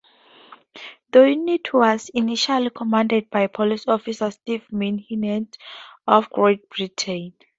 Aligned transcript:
The 1.11 1.29
unit 1.29 1.71
was 1.75 2.09
initially 2.09 2.71
commanded 2.71 3.29
by 3.29 3.45
police 3.45 3.87
officer 3.87 4.31
Steve 4.31 4.65
Minhinett, 4.71 5.57
of 6.07 6.31
Great 6.31 6.67
Britain. 6.71 7.33